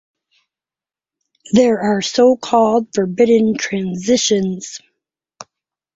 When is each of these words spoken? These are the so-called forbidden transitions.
These 1.53 1.63
are 1.67 1.97
the 1.97 2.01
so-called 2.01 2.87
forbidden 2.95 3.55
transitions. 3.55 4.79